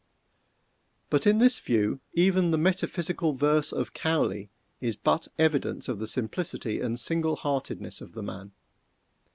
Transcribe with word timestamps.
But 1.11 1.27
in 1.27 1.37
this 1.37 1.59
view 1.59 1.99
even 2.13 2.49
the 2.49 2.57
"metaphysical 2.57 3.33
verse" 3.33 3.71
of 3.71 3.93
Cowley 3.93 4.49
is 4.79 4.95
but 4.95 5.27
evidence 5.37 5.87
of 5.87 5.99
the 5.99 6.07
simplicity 6.07 6.81
and 6.81 6.99
single 6.99 7.35
heartedness 7.35 8.01
of 8.01 8.13
the 8.13 8.23
man. 8.23 8.51